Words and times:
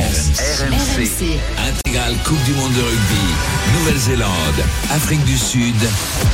France. 0.00 0.40
RMC. 0.60 1.40
Intégrale 1.68 2.14
Coupe 2.24 2.42
du 2.44 2.52
Monde 2.52 2.72
de 2.74 2.82
rugby. 2.82 3.78
Nouvelle-Zélande. 3.78 4.30
Afrique 4.94 5.24
du 5.24 5.38
Sud. 5.38 5.74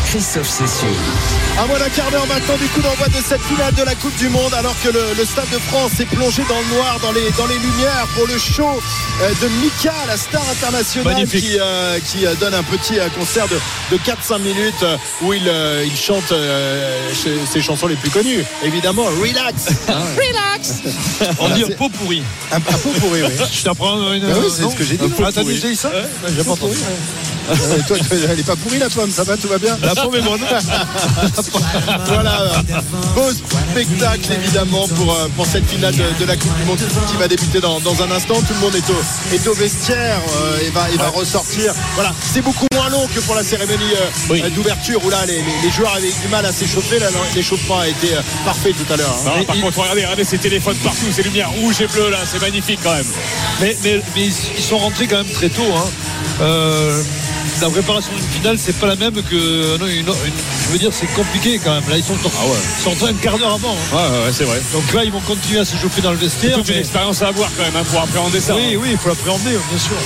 Christophe 0.06 0.48
Cessieux. 0.48 0.88
À 1.60 1.66
moins 1.66 1.78
d'un 1.78 1.88
quart 1.90 2.10
d'heure 2.10 2.26
maintenant 2.26 2.56
du 2.56 2.66
coup 2.68 2.80
d'envoi 2.80 3.06
de 3.08 3.22
cette 3.24 3.40
finale 3.42 3.72
de 3.74 3.82
la 3.84 3.94
Coupe 3.94 4.16
du 4.16 4.28
Monde 4.30 4.52
alors 4.54 4.74
que 4.82 4.88
le, 4.88 5.14
le 5.16 5.24
Stade 5.24 5.48
de 5.50 5.58
France 5.58 5.92
est 6.00 6.06
plongé 6.06 6.42
dans 6.48 6.58
le 6.58 6.74
noir, 6.76 6.98
dans 7.02 7.12
les, 7.12 7.30
dans 7.38 7.46
les 7.46 7.58
lumières 7.58 8.06
pour 8.16 8.26
le 8.26 8.36
show 8.36 8.80
euh, 9.22 9.30
de 9.40 9.48
Mika, 9.62 9.92
la 10.08 10.16
star 10.16 10.42
internationale 10.50 11.14
Magnifique. 11.14 11.44
qui, 11.44 11.58
euh, 11.60 11.98
qui 12.00 12.26
euh, 12.26 12.34
donne 12.34 12.54
un 12.54 12.62
petit 12.64 12.94
concert 13.16 13.46
de, 13.48 13.58
de 13.96 14.02
4-5 14.02 14.40
minutes 14.40 14.84
où 15.22 15.32
il, 15.32 15.46
euh, 15.46 15.84
il 15.86 15.96
chante 15.96 16.32
euh, 16.32 16.98
ses- 17.14 17.62
chansons 17.62 17.86
les 17.86 17.96
plus 17.96 18.10
connues. 18.10 18.44
Évidemment, 18.64 19.04
Relax. 19.04 19.68
Relax. 20.16 20.82
On 21.38 21.48
dit 21.50 21.62
un 21.64 21.68
pot 21.76 21.88
pourri. 21.90 22.22
Un, 22.50 22.56
un 22.56 22.60
pot 22.60 22.90
pourri, 23.00 23.22
oui. 23.22 23.28
Je 23.52 23.62
t'apprends 23.62 24.12
une. 24.12 24.20
Bah 24.26 24.34
oui, 24.40 24.46
c'est 24.50 24.62
ce 24.68 24.74
que 24.74 24.84
j'ai 24.84 24.96
dit. 24.96 25.04
Ah, 25.24 25.28
t'as 25.32 25.44
déjà 25.44 25.68
dit 25.68 25.76
ça 25.76 25.90
J'ai 26.36 26.42
pas 26.44 26.52
entendu. 26.52 26.76
Euh, 27.50 27.54
toi, 27.88 27.98
toi, 27.98 28.16
elle 28.30 28.38
est 28.38 28.46
pas 28.46 28.54
pourrie 28.54 28.78
la 28.78 28.88
pomme, 28.88 29.10
ça 29.10 29.24
va, 29.24 29.36
tout 29.36 29.48
va 29.48 29.58
bien 29.58 29.76
La 29.82 29.96
pomme 29.96 30.14
est 30.14 30.22
bonne. 30.22 30.40
voilà, 32.06 32.52
beau 33.16 33.30
spectacle 33.72 34.32
évidemment 34.32 34.86
pour, 34.88 35.12
euh, 35.12 35.26
pour 35.36 35.44
cette 35.46 35.66
finale 35.68 35.92
de, 35.94 36.04
de 36.20 36.24
la 36.24 36.36
Coupe 36.36 36.54
du 36.56 36.64
Monde 36.64 36.78
qui 37.10 37.16
va 37.16 37.26
débuter 37.26 37.60
dans, 37.60 37.80
dans 37.80 38.00
un 38.02 38.10
instant. 38.12 38.34
Tout 38.36 38.54
le 38.54 38.60
monde 38.60 38.74
est 38.76 38.88
au, 38.90 39.34
est 39.34 39.46
au 39.48 39.54
vestiaire 39.54 40.20
euh, 40.36 40.58
et 40.66 40.70
va, 40.70 40.88
et 40.90 40.96
va 40.96 41.08
ressortir. 41.08 41.74
Voilà, 41.96 42.12
c'est 42.32 42.42
beaucoup 42.42 42.66
moins 42.74 42.88
long 42.90 43.08
que 43.12 43.18
pour 43.20 43.34
la 43.34 43.42
cérémonie 43.42 43.82
euh, 44.00 44.06
Oui. 44.30 44.42
d'ouverture 44.54 45.04
où 45.04 45.10
là 45.10 45.26
les, 45.26 45.38
les- 45.38 45.42
les 45.64 45.70
joueurs 45.70 45.94
avaient 45.96 46.12
du 46.22 46.28
mal 46.30 46.46
à 46.46 46.52
s'échauffer. 46.52 47.00
Là, 47.00 47.08
l'échauffement 47.34 47.80
a 47.80 47.88
été 47.88 48.08
parfait 48.44 48.72
tout 48.72 48.90
à 48.92 48.96
l'heure. 48.96 49.16
hein. 49.26 49.30
Non, 49.38 49.44
par 49.44 49.56
contre, 49.60 49.78
regardez, 49.80 50.02
regardez 50.02 50.24
ces 50.24 50.38
téléphones 50.38 50.76
partout, 50.76 51.06
ces 51.12 51.22
lumières 51.24 51.50
rouges 51.50 51.80
et 51.80 51.86
bleues 51.88 52.10
là, 52.10 52.18
c'est 52.24 52.40
magnifique 52.40 52.78
quand 52.84 52.94
même. 52.94 53.04
Mais, 53.60 53.76
mais, 53.84 54.00
mais 54.16 54.22
ils 54.26 54.32
ils 54.58 54.62
sont 54.62 54.78
rentrés 54.78 55.06
quand 55.06 55.18
même 55.18 55.32
très 55.32 55.48
tôt. 55.48 55.62
Hein. 55.76 55.84
Euh, 56.40 57.02
la 57.60 57.68
préparation 57.70 58.10
d'une 58.16 58.28
finale, 58.40 58.56
c'est 58.58 58.76
pas 58.78 58.86
la 58.86 58.96
même 58.96 59.14
que. 59.22 59.76
non, 59.78 59.86
une- 59.86 59.98
une- 60.00 60.06
je 60.66 60.72
veux 60.72 60.78
dire, 60.78 60.90
c'est 60.92 61.06
compliqué 61.14 61.60
quand 61.62 61.74
même. 61.74 61.84
Là, 61.88 61.96
ils 61.98 62.02
sont, 62.02 62.14
ils 62.24 62.82
sont 62.82 62.90
rentrés 62.90 63.10
un 63.10 63.14
quart 63.14 63.38
d'heure 63.38 63.54
avant. 63.54 63.72
hein. 63.76 63.96
Ouais, 63.96 64.02
ouais, 64.18 64.24
ouais, 64.26 64.32
c'est 64.32 64.44
vrai. 64.44 64.60
Donc 64.72 64.92
là, 64.92 65.04
ils 65.04 65.12
vont 65.12 65.20
continuer 65.20 65.60
à 65.60 65.64
se 65.64 65.76
chauffer 65.76 66.00
dans 66.02 66.10
le 66.12 66.18
C'est 66.18 66.24
vestiaire. 66.24 66.56
toute 66.56 66.68
une 66.70 66.78
expérience 66.78 67.22
à 67.22 67.28
avoir 67.28 67.48
quand 67.56 67.62
même 67.62 67.76
hein, 67.76 67.84
pour 67.90 68.00
appréhender 68.00 68.40
ça. 68.40 68.54
Oui, 68.56 68.76
oui, 68.80 68.88
il 68.92 68.98
faut 68.98 69.08
l'appréhender, 69.10 69.50
bien 69.70 69.78
sûr. 69.78 69.96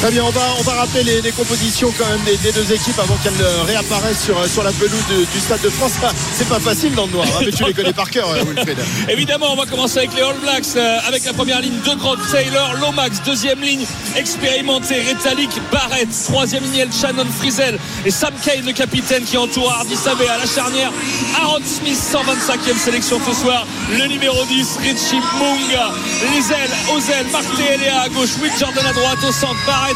Très 0.00 0.10
bien, 0.10 0.24
on 0.24 0.30
va, 0.30 0.40
on 0.58 0.62
va 0.62 0.72
rappeler 0.72 1.20
les, 1.22 1.32
compositions 1.32 1.92
quand 1.96 2.06
même 2.06 2.20
des, 2.24 2.52
deux 2.52 2.72
équipes 2.72 2.98
avant 2.98 3.16
qu'elles 3.22 3.32
réapparaissent 3.66 4.22
sur, 4.22 4.46
sur 4.46 4.62
la 4.62 4.72
pelouse 4.72 5.04
du 5.32 5.40
Stade 5.40 5.62
de 5.62 5.70
France. 5.70 5.92
Ah, 6.02 6.10
C'est 6.32 6.48
pas 6.48 6.60
facile 6.60 6.94
dans 6.94 7.06
le 7.06 7.12
noir, 7.12 7.26
hein, 7.26 7.42
mais 7.44 7.52
tu 7.52 7.64
les 7.64 7.72
connais 7.72 7.92
par 7.92 8.10
cœur, 8.10 8.28
euh, 8.30 8.44
Wilfried. 8.44 8.78
Évidemment, 9.08 9.52
on 9.52 9.56
va 9.56 9.66
commencer 9.66 9.98
avec 9.98 10.14
les 10.14 10.22
All 10.22 10.36
Blacks, 10.42 10.76
euh, 10.76 10.98
avec 11.08 11.24
la 11.24 11.32
première 11.32 11.60
ligne 11.60 11.78
de 11.80 11.94
Grant 11.94 12.16
Taylor, 12.30 12.74
Lomax, 12.80 13.22
deuxième 13.24 13.60
ligne 13.60 13.84
expérimenté, 14.16 14.96
Retalik, 15.02 15.50
Barrett, 15.72 16.08
troisième 16.24 16.64
ligne, 16.64 16.86
Shannon 16.92 17.26
Frizel 17.38 17.78
et 18.04 18.10
Sam 18.10 18.32
Kane, 18.44 18.64
le 18.66 18.72
capitaine 18.72 19.24
qui 19.24 19.36
entoure 19.36 19.72
Hardy 19.72 19.96
Sabé 19.96 20.28
à 20.28 20.38
la 20.38 20.46
charnière. 20.46 20.92
Aaron 21.40 21.60
Smith, 21.64 21.98
125e 21.98 22.78
sélection 22.78 23.20
ce 23.26 23.40
soir, 23.40 23.66
le 23.90 24.06
numéro 24.06 24.44
10, 24.44 24.78
Richie 24.82 25.20
Munga, 25.38 25.92
les 26.32 26.52
ailes, 26.52 26.70
Ozel, 26.94 27.26
Marc 27.32 27.44
à 27.44 28.08
gauche, 28.08 28.30
Jordan 28.58 28.86
à 28.86 28.92
droite, 28.92 29.18
au 29.26 29.32
centre, 29.32 29.56
Barrett, 29.66 29.93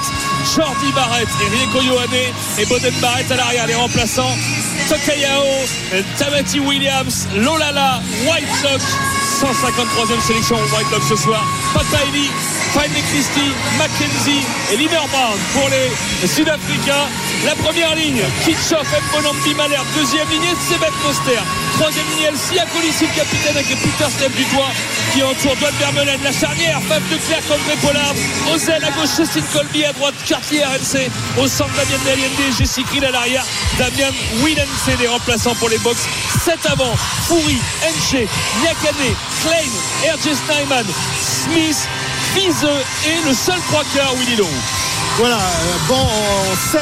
Jordi 0.55 0.93
Barrett 0.93 1.29
et 1.41 1.57
Rieko 1.57 1.83
Yohane 1.83 2.33
et 2.59 2.67
Boden 2.67 2.95
Barrett 3.01 3.31
à 3.31 3.37
l'arrière, 3.37 3.67
les 3.67 3.75
remplaçants. 3.75 4.37
Tokayao, 4.89 5.45
Tamati 6.19 6.61
Williams, 6.61 7.29
Lolala, 7.37 8.01
Whitelock, 8.25 8.81
153e 9.39 10.21
sélection 10.27 10.57
White 10.57 10.91
Lock 10.91 11.03
ce 11.09 11.17
soir. 11.17 11.45
Pataili, 11.75 12.31
Fanny 12.73 13.03
Christie, 13.13 13.53
Mackenzie 13.77 14.45
et 14.73 14.77
Liverpool 14.77 15.37
pour 15.53 15.69
les 15.69 16.27
Sud-Africains. 16.27 17.07
La 17.45 17.55
première 17.57 17.95
ligne, 17.95 18.23
Kitchoff, 18.45 18.89
Mbonambi 19.13 19.55
Malher. 19.55 19.85
Deuxième 19.95 20.29
ligne, 20.31 20.55
Sebet 20.69 20.93
Moster. 21.07 21.41
Troisième 21.75 22.07
ligne, 22.17 22.29
Elsia 22.33 22.65
Colissi, 22.75 23.05
le 23.05 23.15
capitaine 23.15 23.57
avec 23.57 23.69
Peter 23.69 24.11
Step 24.11 24.35
du 24.35 24.45
doigt 24.55 24.73
qui 25.19 25.25
entoure 25.25 25.57
Douane 25.57 25.75
Vermeulen. 25.81 26.21
La 26.23 26.33
charnière, 26.33 26.81
Fab 26.89 27.03
de 27.09 27.17
Clerc, 27.17 27.43
André 27.51 27.77
Pollard. 27.83 28.15
Ozel 28.53 28.85
à 28.85 28.91
gauche, 28.93 29.09
Cécile 29.09 29.43
Colby 29.53 29.85
à 29.85 29.93
droite, 29.93 30.15
Cartier 30.27 30.63
RNC. 30.65 31.11
Au 31.39 31.49
centre, 31.49 31.73
Damien 31.75 31.99
Daliende, 32.05 32.55
Jessie 32.57 32.85
Krill 32.85 33.05
à 33.05 33.11
l'arrière. 33.11 33.45
Damien 33.79 34.13
Willense, 34.45 34.99
les 34.99 35.09
remplaçants 35.09 35.55
pour 35.57 35.71
les 35.71 35.79
box. 35.79 36.07
7 36.45 36.59
avant, 36.67 36.95
Foury, 37.27 37.59
Enche, 37.83 38.29
Nyakane, 38.63 39.15
Klein, 39.43 40.15
RJ 40.15 40.37
Snyman, 40.47 40.87
Smith, 41.21 41.89
Fizeux 42.35 42.69
et 43.07 43.29
le 43.29 43.35
seul 43.35 43.59
trois 43.69 43.83
quarts, 43.95 44.15
Willy 44.17 44.37
Leroux. 44.37 44.49
Voilà, 45.17 45.37
euh, 45.37 45.77
bon 45.89 45.95
en 45.97 46.55
7, 46.55 46.81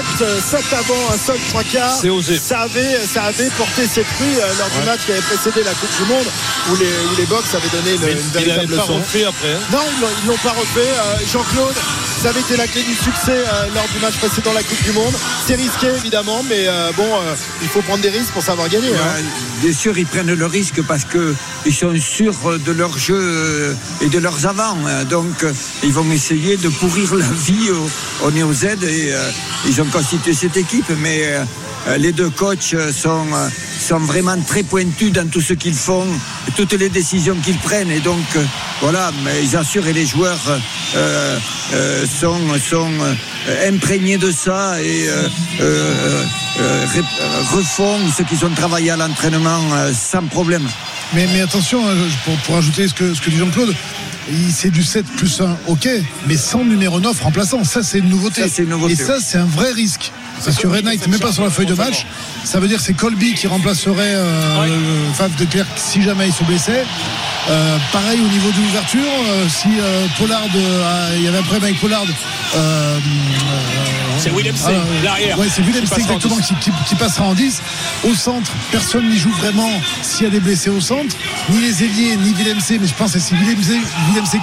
avant, 0.73 0.95
un 1.13 1.17
seul 1.17 1.39
trois 1.49 1.63
quarts. 1.65 1.91
C'est 1.91 2.11
osé. 2.11 2.39
Ça 2.39 2.61
avait, 2.61 3.01
ça 3.07 3.25
avait 3.25 3.49
porté 3.51 3.87
ses 3.87 4.05
fruits 4.05 4.37
euh, 4.39 4.53
lors 4.59 4.69
du 4.71 4.87
match 4.87 5.01
qui 5.07 5.13
avait 5.13 5.23
précédé 5.23 5.63
la 5.65 5.73
Coupe 5.73 5.97
du 5.97 6.05
Monde 6.13 6.27
où 6.71 6.77
les, 6.77 6.87
où 6.87 7.17
les 7.17 7.25
Box 7.27 7.55
avaient 7.55 7.69
donné 7.69 7.95
une, 7.95 8.01
Mais 8.03 8.13
une 8.13 8.19
il 8.19 8.25
n'avait 8.27 8.45
véritable 8.67 8.77
pas 8.77 8.83
leçon. 8.83 8.95
refait 8.99 9.25
après. 9.25 9.53
hein. 9.55 9.61
Non, 9.73 9.79
ils 9.97 10.01
l'ont- 10.03 10.09
ils 10.23 10.29
l'ont 10.29 10.37
pas 10.39 10.51
refait. 10.51 10.81
Euh, 10.81 11.17
Jean-Claude, 11.33 11.75
ça 12.23 12.31
avait 12.31 12.41
été 12.41 12.57
la 12.57 12.67
clé 12.67 12.83
du 12.83 12.95
succès 12.95 13.33
euh, 13.47 13.67
lors 13.75 13.87
du 13.95 13.99
match 14.01 14.17
précédent 14.19 14.53
la 14.53 14.63
Coupe 14.63 14.83
du 14.83 14.93
Monde. 14.93 15.15
C'est 15.47 15.55
risqué 15.55 15.89
évidemment, 15.97 16.43
mais 16.49 16.67
euh, 16.67 16.91
bon, 16.97 17.05
euh, 17.05 17.35
il 17.63 17.69
faut 17.69 17.83
prendre 17.83 18.03
des 18.03 18.09
risques 18.11 18.33
pour 18.33 18.43
savoir 18.43 18.69
gagner. 18.69 18.89
hein. 18.95 19.23
Bien 19.63 19.73
sûr, 19.73 19.97
ils 19.97 20.07
prennent 20.07 20.33
le 20.35 20.47
risque 20.47 20.83
parce 20.83 21.05
qu'ils 21.05 21.75
sont 21.75 21.95
sûrs 22.01 22.59
de 22.65 22.73
leur 22.73 22.97
jeu 22.99 23.77
et 24.01 24.09
de 24.09 24.19
leurs 24.19 24.47
avants. 24.47 24.77
hein. 24.87 25.05
Donc, 25.05 25.45
ils 25.83 25.93
vont 25.93 26.11
essayer 26.11 26.57
de 26.57 26.69
pourrir 26.69 27.15
la 27.15 27.27
vie 27.27 27.71
au, 28.25 28.31
Néo 28.31 28.53
Z 28.53 28.65
et 28.83 29.13
ils 29.67 29.81
ont 29.81 29.87
constitué 29.87 30.33
cette 30.35 30.57
équipe. 30.57 30.91
Mais 30.99 31.23
les 31.99 32.13
deux 32.13 32.31
coachs 32.31 32.75
sont, 32.93 33.27
sont 33.87 34.01
vraiment 34.01 34.37
très 34.45 34.65
pointus 34.65 35.13
dans 35.13 35.29
tout 35.29 35.41
ce 35.41 35.53
qu'ils 35.53 35.75
font, 35.75 36.07
toutes 36.57 36.73
les 36.73 36.89
décisions 36.89 37.37
qu'ils 37.37 37.59
prennent. 37.59 37.93
Et 37.93 38.01
donc, 38.01 38.25
euh, 38.35 38.43
voilà, 38.81 39.13
mais 39.23 39.45
ils 39.45 39.57
assurent 39.57 39.87
et 39.87 39.93
les 39.93 40.07
joueurs 40.07 40.41
euh, 40.97 41.39
euh, 41.73 42.05
sont, 42.21 42.41
sont 42.59 42.91
imprégnés 43.69 44.19
de 44.19 44.33
ça 44.33 44.83
et 44.83 45.07
euh, 45.61 46.25
refont 47.53 47.97
ce 48.17 48.25
qu'ils 48.25 48.45
ont 48.45 48.51
travaillé 48.51 48.91
à 48.91 48.97
l'entraînement 48.97 49.61
sans 49.95 50.25
problème. 50.25 50.67
Mais, 51.15 51.29
mais 51.33 51.43
attention, 51.43 51.89
hein, 51.89 51.95
pour, 52.25 52.37
pour 52.39 52.57
ajouter 52.57 52.89
ce 52.89 52.95
que, 52.95 53.15
ce 53.15 53.21
que 53.21 53.31
dit 53.31 53.37
Jean-Claude, 53.37 53.73
c'est 54.53 54.71
du 54.71 54.83
7 54.83 55.07
plus 55.17 55.41
1, 55.41 55.57
ok, 55.69 55.89
mais 56.27 56.37
sans 56.37 56.65
numéro 56.65 56.99
9 56.99 57.21
remplaçant. 57.21 57.63
Ça, 57.63 57.85
c'est 57.85 57.99
une 57.99 58.09
nouveauté. 58.09 58.43
Ça, 58.43 58.49
c'est 58.53 58.63
une 58.65 58.71
nouveauté. 58.71 58.95
Et 58.95 58.97
ça, 58.97 59.19
c'est 59.21 59.39
un 59.39 59.45
vrai 59.45 59.71
risque. 59.71 60.11
Parce 60.45 60.57
que 60.59 60.67
Red 60.67 60.85
Knight 60.85 61.01
n'est 61.03 61.11
même 61.13 61.21
pas 61.21 61.33
sur 61.33 61.43
la 61.45 61.51
feuille 61.51 61.67
de 61.67 61.75
match. 61.75 62.07
Ça 62.45 62.61
veut 62.61 62.69
dire 62.69 62.79
que 62.79 62.83
c'est 62.85 62.95
Colby 62.95 63.35
qui 63.35 63.47
remplacerait 63.47 63.95
euh, 64.15 64.61
Ouais. 64.61 64.69
le 64.69 65.13
Faf 65.15 65.35
de 65.37 65.45
Clerc 65.45 65.67
si 65.77 66.03
jamais 66.03 66.29
il 66.29 66.33
se 66.33 66.45
blessait. 66.45 66.85
Euh, 67.49 67.79
pareil 67.93 68.21
au 68.21 68.29
niveau 68.29 68.51
de 68.51 68.57
l'ouverture, 68.57 69.01
euh, 69.29 69.47
si 69.49 69.69
Pollard, 70.19 70.47
il 71.17 71.23
y 71.23 71.29
avait 71.29 71.39
un 71.39 71.43
problème 71.43 71.65
avec 71.65 71.81
Pollard. 71.81 72.05
C'est 74.27 74.33
Willem 74.33 74.57
C, 74.57 74.65
ah, 74.67 75.05
l'arrière. 75.05 75.39
Ouais, 75.39 75.47
c'est 75.49 75.63
Willem 75.63 75.85
en 75.89 75.97
exactement 75.97 76.37
10. 76.39 76.47
qui, 76.47 76.55
qui- 76.57 76.71
qui 76.89 76.95
passera 76.97 77.27
en 77.27 77.35
10. 77.35 77.63
Au 78.09 78.15
centre, 78.15 78.51
personne 78.73 79.09
n'y 79.09 79.17
joue 79.19 79.31
vraiment 79.31 79.71
s'il 80.03 80.25
y 80.25 80.27
a 80.27 80.31
des 80.31 80.41
blessés 80.41 80.69
au 80.71 80.81
centre. 80.81 81.15
Ni 81.51 81.61
les 81.61 81.85
ailiers, 81.85 82.17
ni 82.17 82.33
Willem 82.33 82.59
C, 82.59 82.79
mais 82.81 82.89
je 82.89 82.95
pense 82.95 83.13
que 83.13 83.21
c'est 83.21 83.37
Willem 83.37 83.63
C, 83.63 83.79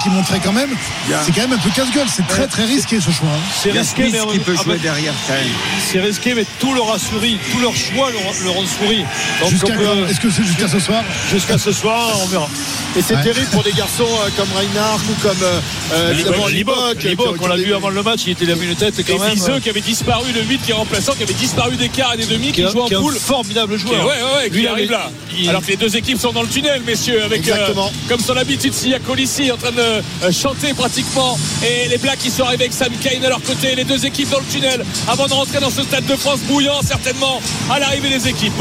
qui 0.02 0.10
monterait 0.10 0.40
quand 0.40 0.54
même. 0.54 0.70
Yeah. 1.10 1.22
C'est 1.26 1.34
quand 1.34 1.42
même 1.42 1.54
un 1.54 1.58
peu 1.58 1.70
casse-gueule. 1.70 2.08
C'est 2.08 2.26
très 2.28 2.48
très 2.48 2.64
risqué 2.64 3.02
ce 3.02 3.12
choix. 3.12 3.28
hein. 3.28 3.42
C'est 3.62 3.72
a 3.72 3.82
risqué, 3.82 4.10
mais 4.10 4.20
qui 4.32 4.40
peut 4.40 4.56
ah, 4.58 4.64
jouer 4.64 4.74
mais 4.76 4.80
derrière 4.80 5.14
quand 5.28 5.34
même. 5.34 5.44
c'est 5.92 6.00
risqué, 6.00 6.34
mais 6.34 6.46
tout 6.60 6.74
leur 6.74 6.94
a 6.94 6.98
souri, 6.98 7.38
tout 7.52 7.60
leur 7.60 7.76
choix 7.76 8.10
leur, 8.12 8.22
leur 8.46 8.58
ont 8.58 8.66
souri. 8.66 9.04
Est-ce 9.42 10.20
que 10.22 10.30
c'est 10.30 10.44
jusqu'à 10.46 10.70
ce 10.70 10.80
soir? 10.80 11.04
Jusqu'à 11.30 11.58
ce 11.58 11.74
soir, 11.74 12.10
on 12.24 12.28
verra. 12.28 12.50
Et 12.96 13.02
c'est 13.02 13.16
Ouais. 13.16 13.24
terrible 13.24 13.48
pour 13.52 13.64
des 13.64 13.72
garçons 13.72 14.04
euh, 14.06 14.30
comme 14.38 14.48
Reinhardt 14.56 15.02
ou 15.10 15.14
comme 15.28 15.42
euh, 15.42 15.60
euh, 15.94 16.14
Libok, 16.14 16.52
Libok. 16.52 17.04
Libok, 17.04 17.38
qui- 17.40 17.44
on 17.44 17.48
l'a 17.48 17.56
vu 17.56 17.74
avant 17.74 17.90
le 17.90 18.04
match, 18.04 18.22
il 18.28 18.34
était 18.34 18.46
la 18.46 18.54
une 18.54 18.76
tête 18.76 19.00
Et 19.00 19.04
quand 19.04 19.18
même. 19.20 19.32
Fizeux 19.32 19.60
qui 19.60 19.70
avait 19.70 19.82
disparu, 19.82 20.32
le 20.32 20.42
8 20.44 20.62
qui 20.64 20.72
est 20.72 20.76
remplaçant, 20.76 21.14
qui 21.14 21.24
avait 21.24 21.34
disparu 21.34 21.76
des 21.76 21.90
quarts 21.90 22.14
et 22.14 22.18
des 22.18 22.26
demi, 22.28 22.48
qui, 22.48 22.52
qui 22.54 22.62
est, 22.62 22.70
joue 22.72 22.82
en 22.82 22.88
poule. 22.90 23.16
formidable 23.16 23.78
joueur. 23.78 24.06
ouais, 24.06 24.14
ouais, 24.14 24.44
ouais, 24.44 24.50
qui 24.52 24.58
Lui, 24.58 24.68
arrive 24.68 24.92
là. 24.92 25.10
il- 25.36 25.50
Alors 25.50 25.62
que 25.64 25.68
les 25.70 25.76
deux 25.76 25.96
équipes 25.98 26.20
sont 26.20 26.32
dans 26.34 26.44
le 26.44 26.48
tunnel, 26.48 26.84
messieurs, 26.86 27.24
avec 27.24 27.48
euh, 27.48 27.74
comme 28.08 28.20
son 28.20 28.38
habitude, 28.38 28.74
Sia 28.76 29.00
Colissi 29.00 29.52
en 29.52 29.58
train 29.58 29.72
de 29.72 29.80
euh, 29.82 30.32
chanter 30.32 30.74
pratiquement. 30.76 31.38
Et 31.64 31.88
les 31.90 31.98
Blacks 31.98 32.20
qui 32.20 32.30
sont 32.30 32.44
arrivés 32.44 32.66
avec 32.66 32.74
Sam 32.74 32.92
Kane 33.02 33.26
à 33.26 33.30
leur 33.30 33.42
côté. 33.42 33.74
Les 33.76 33.86
deux 33.86 34.06
équipes 34.06 34.30
dans 34.30 34.40
le 34.40 34.46
tunnel 34.46 34.86
avant 35.08 35.26
de 35.26 35.34
rentrer 35.34 35.60
dans 35.60 35.72
ce 35.72 35.82
stade 35.82 36.06
de 36.06 36.16
France 36.16 36.40
bouillant, 36.48 36.82
certainement, 36.84 37.42
à 37.72 37.80
l'arrivée 37.80 38.10
des 38.10 38.28
équipes. 38.28 38.54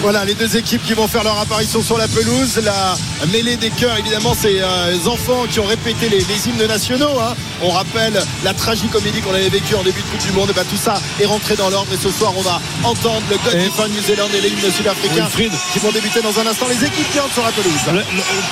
Voilà, 0.00 0.24
les 0.24 0.34
deux 0.34 0.56
équipes 0.56 0.82
qui 0.84 0.94
vont 0.94 1.08
faire 1.08 1.24
leur 1.24 1.38
apparition 1.40 1.82
sur 1.82 1.98
la 1.98 2.06
pelouse. 2.06 2.60
La 2.62 2.96
mêlée 3.32 3.56
des 3.56 3.70
cœurs, 3.70 3.96
évidemment, 3.98 4.32
ces 4.32 4.60
euh, 4.60 4.96
enfants 5.06 5.44
qui 5.50 5.58
ont 5.58 5.64
répété 5.66 6.08
les, 6.08 6.20
les 6.20 6.48
hymnes 6.48 6.66
nationaux. 6.68 7.18
hein. 7.20 7.34
On 7.60 7.70
rappelle 7.70 8.22
la 8.44 8.54
tragicomédie 8.54 9.20
qu'on 9.22 9.34
avait 9.34 9.48
vécue 9.48 9.74
en 9.74 9.82
début 9.82 10.00
de 10.00 10.06
Coupe 10.06 10.20
du 10.24 10.30
Monde. 10.32 10.50
Et 10.50 10.52
bah, 10.52 10.62
tout 10.70 10.76
ça 10.76 11.00
est 11.20 11.26
rentré 11.26 11.56
dans 11.56 11.68
l'ordre. 11.68 11.92
Et 11.92 11.96
ce 11.96 12.10
soir, 12.10 12.32
on 12.36 12.42
va 12.42 12.60
entendre 12.84 13.22
le 13.28 13.36
God 13.38 13.54
Et- 13.60 13.64
Defend 13.64 13.88
New 13.88 14.00
Zealand 14.00 14.28
et 14.36 14.40
les 14.40 14.48
hymnes 14.50 14.70
sud-africains 14.72 15.26
qui 15.72 15.78
vont 15.80 15.90
débuter 15.90 16.22
dans 16.22 16.38
un 16.38 16.46
instant. 16.46 16.66
Les 16.68 16.84
équipes 16.86 17.10
qui 17.10 17.18
entrent 17.18 17.34
sur 17.34 17.42
la 17.44 17.50
pelouse. 17.50 17.72
Le, 17.88 17.98
le- 17.98 18.04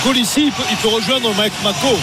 Colissi, 0.03 0.47
il 0.47 0.53
peut, 0.53 0.65
il 0.69 0.77
peut 0.79 0.89
rejoindre 0.89 1.33
Mike 1.37 1.53
Mako. 1.63 1.97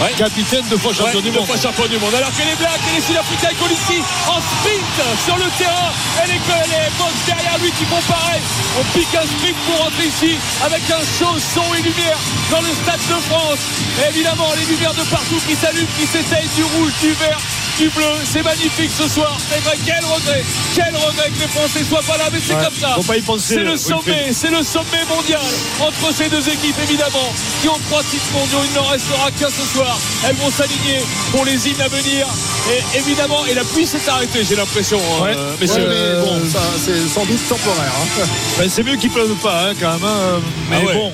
Ouais. 0.00 0.12
capitaine 0.16 0.62
deux 0.70 0.78
fois 0.78 0.92
champion 0.94 1.18
Ouais, 1.18 1.22
du 1.22 1.30
deux 1.30 1.38
monde. 1.38 1.46
fois 1.48 1.56
champion 1.56 1.86
du 1.88 1.98
monde. 1.98 2.14
Alors 2.14 2.30
que 2.30 2.42
les 2.46 2.54
Blacks 2.54 2.80
et 2.92 2.94
les 2.96 3.02
Sud-Africains 3.02 3.50
ici 3.50 3.98
en 4.30 4.38
sprint 4.38 4.96
sur 5.26 5.36
le 5.36 5.48
terrain. 5.58 5.90
Et 6.22 6.26
les, 6.28 6.38
les 6.38 6.90
Box 6.98 7.12
derrière 7.26 7.58
lui 7.58 7.70
qui 7.72 7.84
font 7.84 8.00
pareil. 8.06 8.40
On 8.78 8.84
pique 8.96 9.14
un 9.14 9.26
sprint 9.26 9.56
pour 9.66 9.78
rentrer 9.84 10.06
ici 10.06 10.36
avec 10.64 10.82
un 10.90 11.02
show, 11.02 11.34
son 11.38 11.66
et 11.74 11.82
lumière 11.82 12.18
dans 12.50 12.60
le 12.60 12.70
Stade 12.70 13.02
de 13.10 13.18
France. 13.26 13.58
Et 13.98 14.08
évidemment, 14.14 14.50
les 14.54 14.66
lumières 14.66 14.94
de 14.94 15.02
partout 15.10 15.40
qui 15.46 15.56
s'allument, 15.56 15.88
qui 15.98 16.06
s'éteignent 16.06 16.54
du 16.54 16.62
rouge, 16.78 16.92
du 17.02 17.12
vert, 17.14 17.38
du 17.78 17.88
bleu. 17.90 18.04
C'est 18.24 18.42
magnifique 18.42 18.90
ce 18.96 19.08
soir. 19.08 19.36
C'est 19.50 19.60
vrai, 19.62 19.76
quel 19.86 20.04
regret. 20.04 20.44
Quel 20.74 20.94
regret 20.96 21.30
que 21.34 21.40
les 21.40 21.48
Français 21.48 21.84
soient 21.88 22.02
pas 22.02 22.16
là. 22.18 22.24
Mais 22.32 22.40
c'est 22.44 22.54
Ouais, 22.54 22.64
comme 22.64 22.74
ça. 22.74 22.94
faut 22.96 23.02
pas 23.02 23.16
y 23.16 23.22
penser, 23.22 23.54
C'est 23.54 23.62
le 23.64 23.70
Wilfried. 23.76 23.96
sommet, 24.04 24.26
c'est 24.32 24.50
le 24.50 24.62
sommet 24.62 25.04
mondial 25.08 25.40
entre 25.80 26.12
ces 26.14 26.28
deux 26.28 26.46
équipes 26.48 26.76
évidemment 26.82 27.32
qui 27.62 27.68
ont 27.68 27.78
trois 27.88 28.02
titres 28.02 28.30
mondiaux. 28.34 28.58
Il 28.68 28.74
n'en 28.74 28.84
restera 28.86 29.30
qu'un 29.30 29.48
ce 29.48 29.62
soir. 29.72 29.96
Elles 30.26 30.36
vont 30.36 30.50
s'aligner 30.50 31.00
pour 31.30 31.44
les 31.44 31.68
hymnes 31.68 31.80
à 31.80 31.88
venir. 31.88 32.26
Et 32.72 32.98
évidemment, 32.98 33.46
et 33.46 33.54
la 33.54 33.64
pluie 33.64 33.86
s'est 33.86 34.06
arrêtée, 34.08 34.44
j'ai 34.44 34.56
l'impression, 34.56 34.98
Ouais. 35.22 35.34
euh, 35.36 35.54
Ouais, 35.60 35.66
mais 35.68 36.20
bon, 36.26 36.40
ça, 36.50 36.60
c'est 36.84 37.06
sans 37.08 37.24
doute 37.24 37.40
temporaire. 37.48 37.92
hein. 38.20 38.26
Ben, 38.58 38.68
c'est 38.68 38.82
mieux 38.82 38.96
qu'il 38.96 39.10
pleuve 39.10 39.34
pas 39.36 39.68
hein, 39.68 39.72
quand 39.80 39.92
même. 39.92 40.04
hein. 40.04 40.40
Mais 40.70 40.78
Ah 40.82 40.84
ouais. 40.86 40.94
bon, 40.94 41.12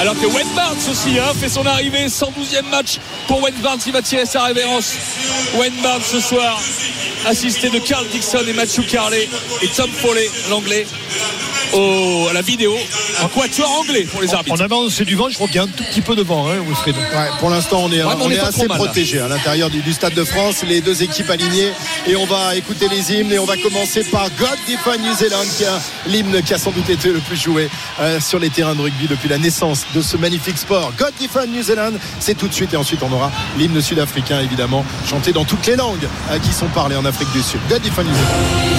Alors 0.00 0.14
que 0.20 0.26
Wayne 0.26 0.48
Barnes 0.56 0.76
aussi 0.90 1.18
hein, 1.18 1.32
fait 1.38 1.48
son 1.48 1.64
arrivée, 1.66 2.06
112e 2.06 2.68
match 2.70 2.98
pour 3.28 3.40
Wayne 3.42 3.54
Barnes, 3.62 3.80
il 3.86 3.92
va 3.92 4.02
tirer 4.02 4.26
sa 4.26 4.42
révérence. 4.42 4.92
Wayne 5.56 5.74
Barnes 5.82 6.02
ce 6.02 6.20
soir, 6.20 6.60
assisté 7.26 7.70
de 7.70 7.78
Carl 7.78 8.06
Dixon 8.08 8.44
et 8.46 8.52
Matthew 8.52 8.86
Carley 8.90 9.28
et 9.62 9.68
Tom 9.68 9.90
Foley, 9.90 10.28
l'anglais, 10.50 10.86
au, 11.74 12.28
à 12.28 12.32
la 12.32 12.42
vidéo. 12.42 12.74
Un 13.22 13.28
quatuor 13.28 13.70
anglais 13.80 14.06
pour 14.10 14.22
les 14.22 14.32
arbitres. 14.34 14.54
en 14.60 14.64
avant 14.64 14.88
c'est 14.88 15.04
du 15.04 15.14
vent, 15.16 15.28
je 15.28 15.34
crois 15.34 15.46
qu'il 15.46 15.56
y 15.56 15.58
a 15.58 15.64
un 15.64 15.68
tout 15.68 15.84
petit 15.84 16.00
peu 16.00 16.14
de 16.16 16.22
vent, 16.22 16.48
hein, 16.48 16.56
Wilfried. 16.66 16.96
Ouais, 16.96 17.28
pour 17.40 17.50
l'instant, 17.50 17.80
on 17.84 17.92
est, 17.92 18.02
Ouais, 18.02 18.14
mais 18.16 18.22
on 18.22 18.26
on 18.26 18.30
est 18.30 18.34
est 18.34 18.38
pas 18.38 18.48
assez 18.48 18.66
protégé 18.66 19.20
à 19.20 19.28
l'intérieur 19.28 19.70
du, 19.70 19.80
du 19.80 19.92
Stade 19.92 20.14
de 20.14 20.24
France. 20.24 20.62
Les 20.66 20.80
deux 20.80 21.02
équipes 21.02 21.30
alignées. 21.30 21.70
Et 22.06 22.16
on 22.16 22.26
va 22.26 22.54
écouter 22.56 22.88
les 22.88 23.12
hymnes. 23.12 23.32
Et 23.32 23.38
on 23.38 23.44
va 23.44 23.56
commencer 23.56 24.04
par 24.04 24.28
God 24.38 24.58
Defend 24.68 24.98
New 24.98 25.14
Zealand, 25.14 25.44
qui 25.56 25.64
est 25.64 26.10
l'hymne 26.10 26.42
qui 26.42 26.54
a 26.54 26.58
sans 26.58 26.70
doute 26.70 26.88
été 26.90 27.08
le 27.10 27.20
plus 27.20 27.36
joué 27.40 27.68
euh, 28.00 28.20
sur 28.20 28.38
les 28.38 28.50
terrains 28.50 28.74
de 28.74 28.80
rugby 28.80 29.06
depuis 29.08 29.28
la 29.28 29.38
naissance 29.38 29.84
de 29.94 30.02
ce 30.02 30.16
magnifique 30.16 30.58
sport. 30.58 30.92
God 30.98 31.12
Defend 31.20 31.46
New 31.46 31.62
Zealand, 31.62 31.92
c'est 32.20 32.36
tout 32.36 32.48
de 32.48 32.54
suite. 32.54 32.72
Et 32.74 32.76
ensuite, 32.76 33.02
on 33.02 33.12
aura 33.12 33.30
l'hymne 33.58 33.80
sud-africain, 33.80 34.40
évidemment, 34.40 34.84
chanté 35.08 35.32
dans 35.32 35.44
toutes 35.44 35.66
les 35.66 35.76
langues 35.76 36.06
euh, 36.30 36.38
qui 36.38 36.52
sont 36.52 36.68
parlées 36.68 36.96
en 36.96 37.04
Afrique 37.04 37.32
du 37.32 37.42
Sud. 37.42 37.60
God 37.68 37.82
Defend 37.82 38.02
New 38.04 38.14
Zealand. 38.14 38.73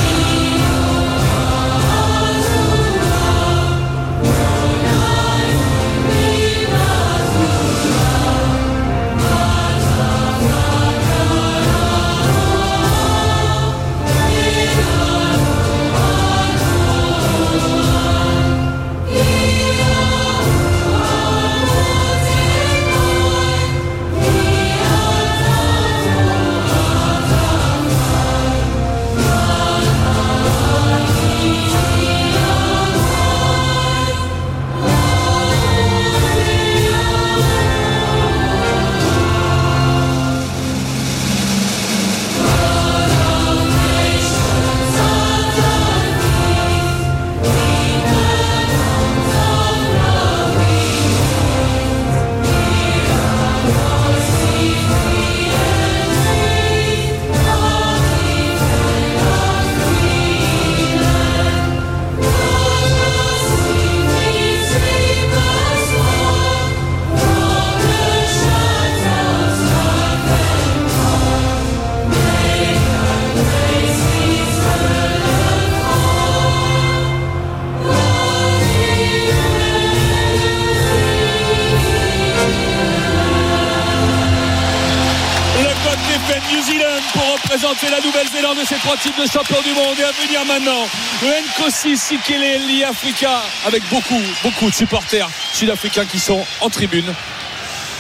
Et 88.54 88.66
ses 88.66 88.76
trois 88.76 88.96
titres 88.98 89.22
de 89.22 89.28
champion 89.28 89.58
du 89.64 89.74
monde. 89.74 89.98
Et 90.00 90.04
à 90.04 90.12
venir 90.12 90.46
maintenant, 90.46 90.88
le 91.24 91.64
Nkosi 91.64 91.98
Sikeleli 91.98 92.84
Africa 92.84 93.42
avec 93.66 93.82
beaucoup, 93.90 94.22
beaucoup 94.44 94.70
de 94.70 94.76
supporters 94.76 95.28
sud-africains 95.54 96.06
qui 96.06 96.20
sont 96.20 96.46
en 96.62 96.70
tribune. 96.70 97.12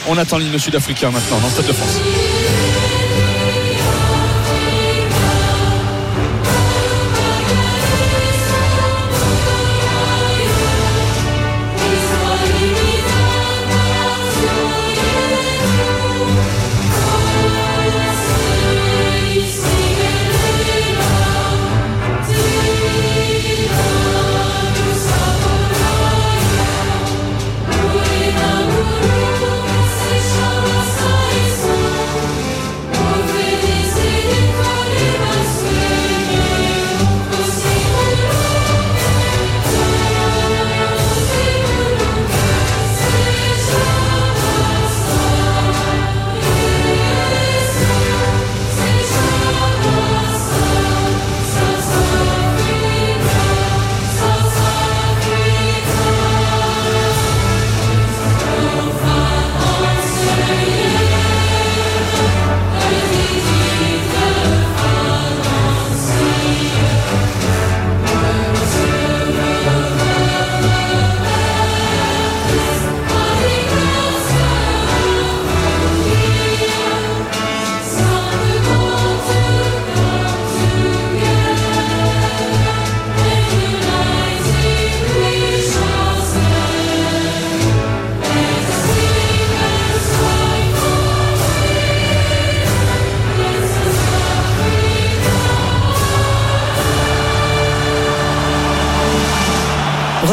On 0.07 0.17
attend 0.17 0.37
l'hymne 0.37 0.59
sud-africain 0.59 1.09
maintenant 1.09 1.39
dans 1.39 1.47
le 1.47 1.53
Stade 1.53 1.67
de 1.67 1.73
France. 1.73 2.34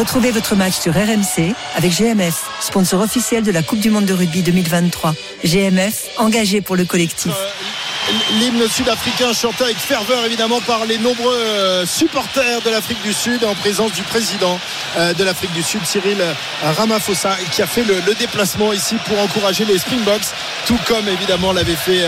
Retrouvez 0.03 0.31
votre 0.31 0.57
match 0.57 0.73
sur 0.73 0.91
RMC 0.91 1.55
avec 1.77 1.93
GMF, 1.93 2.43
sponsor 2.59 2.99
officiel 2.99 3.41
de 3.41 3.51
la 3.53 3.63
Coupe 3.63 3.79
du 3.79 3.89
Monde 3.89 4.03
de 4.03 4.11
rugby 4.11 4.41
2023. 4.41 5.15
GMF, 5.45 6.09
engagé 6.17 6.59
pour 6.59 6.75
le 6.75 6.83
collectif. 6.83 7.31
L'hymne 8.39 8.67
sud-africain 8.67 9.33
chanté 9.33 9.63
avec 9.63 9.77
ferveur 9.77 10.25
évidemment 10.25 10.59
par 10.61 10.85
les 10.85 10.97
nombreux 10.97 11.35
euh, 11.35 11.85
supporters 11.85 12.61
de 12.61 12.69
l'Afrique 12.69 13.01
du 13.01 13.13
Sud 13.13 13.43
en 13.45 13.55
présence 13.55 13.93
du 13.93 14.03
président 14.03 14.59
euh, 14.97 15.13
de 15.13 15.23
l'Afrique 15.23 15.53
du 15.53 15.63
Sud 15.63 15.85
Cyril 15.85 16.17
Ramaphosa 16.77 17.37
qui 17.51 17.61
a 17.61 17.67
fait 17.67 17.83
le, 17.83 18.01
déplacement 18.19 18.73
ici 18.73 18.95
pour 19.05 19.19
encourager 19.19 19.65
les 19.65 19.77
Springboks 19.77 20.33
tout 20.65 20.77
comme 20.85 21.07
évidemment 21.07 21.51
l'avait 21.51 21.75
fait 21.75 22.05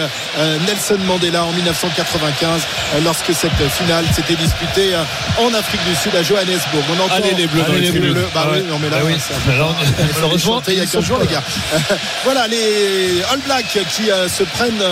Nelson 0.67 0.99
Mandela 1.05 1.45
en 1.45 1.51
1995 1.51 2.61
lorsque 3.03 3.33
cette 3.33 3.69
finale 3.69 4.05
s'était 4.13 4.35
disputée 4.35 4.93
en 5.39 5.53
Afrique 5.53 5.83
du 5.85 5.95
Sud 5.95 6.15
à 6.15 6.21
Johannesburg. 6.21 6.83
On 6.91 7.03
entend 7.03 7.15
Allez 7.15 7.33
les 7.33 7.47
bleus, 7.47 7.63
les 7.79 7.91
bleus. 7.91 8.27
Bah 8.33 8.47
oui, 8.51 8.63
non 8.69 8.79
mais 8.79 8.89
là, 8.89 8.97
malheureusement 10.15 10.61
il 10.67 10.75
y 10.75 10.81
a 10.81 10.85
15 10.85 11.03
jours 11.03 11.19
les 11.19 11.27
gars. 11.27 11.43
voilà 12.23 12.47
les 12.47 13.23
All 13.31 13.39
Blacks 13.39 13.79
qui 13.89 14.05
se 14.05 14.43
prennent 14.43 14.83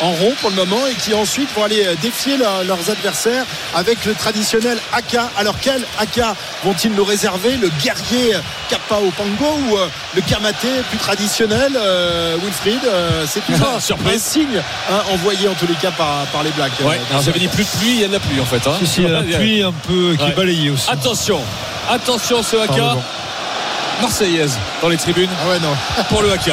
en 0.00 0.10
rond 0.10 0.34
pour 0.46 0.54
le 0.54 0.64
moment 0.64 0.86
et 0.86 0.94
qui 0.94 1.12
ensuite 1.12 1.48
vont 1.56 1.64
aller 1.64 1.84
défier 2.00 2.36
leurs 2.36 2.90
adversaires 2.90 3.44
avec 3.74 4.04
le 4.04 4.14
traditionnel 4.14 4.78
AK. 4.92 5.18
Alors 5.36 5.56
quel 5.60 5.82
AK 5.98 6.20
vont-ils 6.62 6.92
nous 6.92 7.04
réserver? 7.04 7.56
Le 7.56 7.68
guerrier 7.82 8.36
Kappa 8.68 8.96
Pango 9.16 9.58
ou 9.68 9.76
euh, 9.76 9.88
le 10.14 10.20
Kamaté 10.20 10.68
plus 10.88 10.98
traditionnel 10.98 11.72
euh, 11.76 12.36
Wilfried 12.44 12.78
euh, 12.84 13.24
C'est 13.26 13.44
toujours 13.44 13.66
un 13.76 14.18
signe 14.18 14.62
hein, 14.88 15.02
envoyé 15.12 15.48
en 15.48 15.54
tous 15.54 15.66
les 15.66 15.74
cas 15.74 15.90
par, 15.90 16.26
par 16.26 16.44
les 16.44 16.50
Blacks. 16.50 16.78
Ouais, 16.84 17.00
j'avais 17.24 17.40
dit 17.40 17.48
plus 17.48 17.64
de 17.64 17.78
pluie, 17.78 17.94
il 17.94 18.00
y 18.02 18.04
a 18.04 18.08
de 18.08 18.12
la 18.12 18.20
pluie 18.20 18.40
en 18.40 18.44
fait. 18.44 18.64
Hein. 18.68 18.76
il 18.98 19.02
y 19.02 19.06
a 19.06 19.10
la 19.10 19.22
pluie 19.22 19.62
un 19.62 19.72
peu 19.72 20.14
qui 20.16 20.30
est 20.30 20.36
balayée 20.36 20.70
aussi. 20.70 20.88
Attention, 20.88 21.40
attention 21.90 22.44
ce 22.44 22.56
AK. 22.56 22.80
Marseillaise 24.00 24.56
dans 24.80 24.90
les 24.90 24.96
tribunes. 24.96 25.30
Ah 25.42 25.48
ouais, 25.48 25.58
non. 25.58 25.74
Pour 26.08 26.22
le 26.22 26.30
AK. 26.30 26.52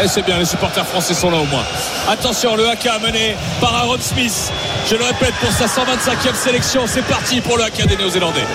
Eh, 0.00 0.08
c'est 0.08 0.22
bien, 0.22 0.38
les 0.38 0.44
supporters 0.44 0.86
français 0.86 1.14
sont 1.14 1.30
là 1.30 1.36
au 1.36 1.44
moins. 1.44 1.64
Attention, 2.08 2.56
le 2.56 2.68
AK 2.68 2.88
mené 3.02 3.36
par 3.60 3.74
Aaron 3.74 4.00
Smith. 4.00 4.50
Je 4.88 4.96
le 4.96 5.04
répète 5.04 5.34
pour 5.34 5.52
sa 5.52 5.66
125e 5.66 6.34
sélection. 6.34 6.82
C'est 6.86 7.02
parti 7.02 7.40
pour 7.40 7.58
le 7.58 7.64
AK 7.64 7.86
des 7.86 7.96
Néo-Zélandais. 7.96 8.46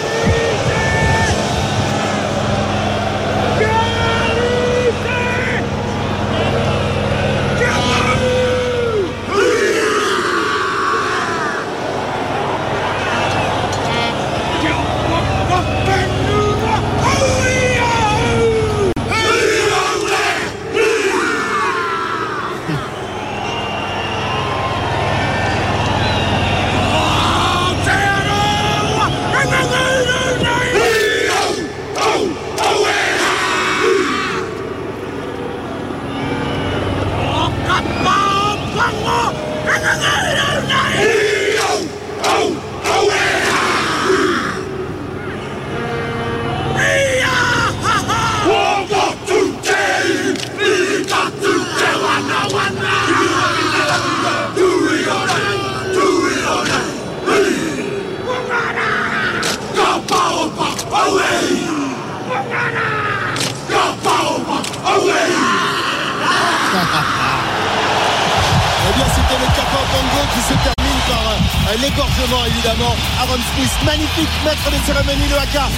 Évidemment. 72.36 72.96
Aaron 73.22 73.40
Smith, 73.56 73.72
magnifique 73.86 74.30
maître 74.44 74.70
des 74.70 74.86
cérémonies, 74.86 75.30
le 75.30 75.38
AK 75.38 75.72